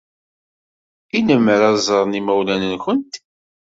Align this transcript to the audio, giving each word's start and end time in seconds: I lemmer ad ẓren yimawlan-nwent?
I 1.17 1.19
lemmer 1.27 1.61
ad 1.69 1.77
ẓren 1.87 2.17
yimawlan-nwent? 2.17 3.13